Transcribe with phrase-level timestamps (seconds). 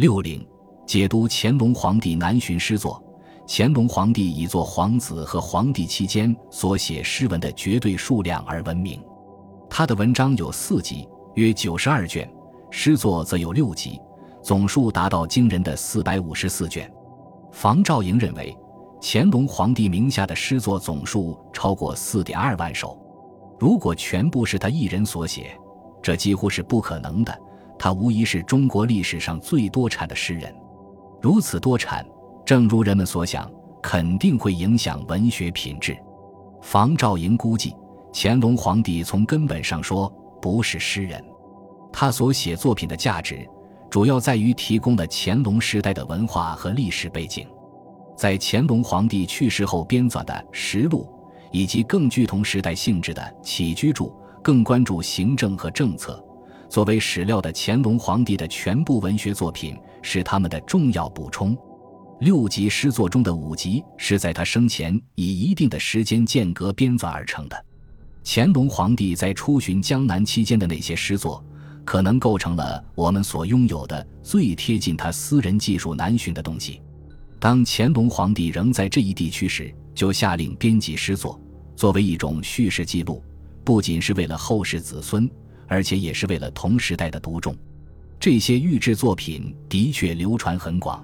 [0.00, 0.42] 六陵
[0.86, 3.04] 解读乾隆皇帝南巡诗作。
[3.46, 8.98] 乾隆皇帝以做皇子和皇帝期间所写诗文的绝对数量而闻名。
[9.68, 12.26] 他的文章有四集，约九十二卷；
[12.70, 14.00] 诗作则有六集，
[14.42, 16.90] 总数达到惊人的四百五十四卷。
[17.52, 18.56] 房兆莹认为，
[19.02, 22.98] 乾隆皇帝名下的诗作总数超过四点二万首。
[23.58, 25.54] 如果全部是他一人所写，
[26.00, 27.38] 这几乎是不可能的。
[27.82, 30.54] 他无疑是中国历史上最多产的诗人，
[31.18, 32.06] 如此多产，
[32.44, 33.50] 正如人们所想，
[33.82, 35.96] 肯定会影响文学品质。
[36.60, 37.74] 房兆莹估计，
[38.12, 41.24] 乾隆皇帝从根本上说不是诗人，
[41.90, 43.48] 他所写作品的价值，
[43.88, 47.48] 主要在于提供了乾隆时代的文化和历史背景。
[48.14, 51.08] 在乾隆皇帝去世后编纂的实录，
[51.50, 56.22] 以及更具同时代性质的起居注，更关注行政和政策。
[56.70, 61.58] 作为史料的乾隆皇帝的全部文学作品是他们的重要补充。
[62.20, 67.64] 六集诗作中的五集是在他生前以一定的时间间隔编纂而成的。
[68.24, 71.44] 乾隆皇帝在出巡江南期间的那些诗作，
[71.84, 76.80] 可能构成了我们所拥有的最贴近他私人技术南巡的东西。
[77.40, 81.40] 当乾隆皇帝仍在这一地区时，就下令编辑诗作，
[81.74, 83.20] 作为一种叙事记录，
[83.64, 85.28] 不仅是为了后世子孙。
[85.70, 87.56] 而且也是为了同时代的读众，
[88.18, 91.00] 这些御制作品的确流传很广。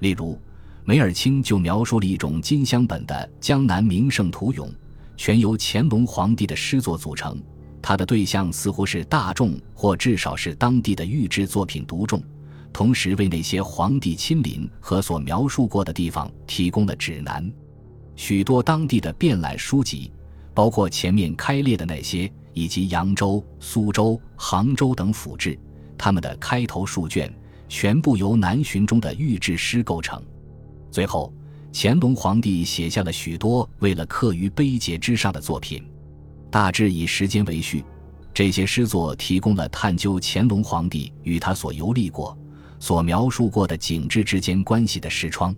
[0.00, 0.36] 例如，
[0.84, 4.68] 梅尔卿就描述了一种金镶本的江南名胜图咏，
[5.16, 7.40] 全由乾隆皇帝的诗作组成。
[7.80, 12.20] 他的对象似乎是大众，或至少是当地的御制作品读众，
[12.72, 17.48] 同时为那些皇帝亲临和所描述过的地方提供了指南。
[18.16, 20.10] 许多当地的变览书籍，
[20.54, 22.30] 包括前面开列的那些。
[22.54, 25.58] 以及扬州、苏州、杭州等府志，
[25.96, 27.32] 他们的开头数卷
[27.68, 30.22] 全部由南巡中的御制诗构成。
[30.90, 31.32] 最后，
[31.72, 35.82] 乾隆皇帝写下了许多为了刻于碑碣之上的作品，
[36.50, 37.82] 大致以时间为序。
[38.34, 42.36] 这些诗作提供了探究乾隆皇帝与他所游历过、
[42.78, 45.56] 所描述过的景致之间关系的视窗。